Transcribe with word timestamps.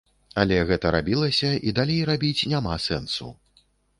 Але 0.43 0.55
гэта 0.71 0.93
рабілася, 0.95 1.51
і 1.69 1.73
далей 1.81 2.01
рабіць 2.11 2.47
няма 2.57 2.73
сэнсу. 2.89 3.29